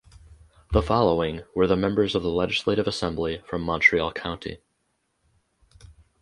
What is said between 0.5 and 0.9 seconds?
The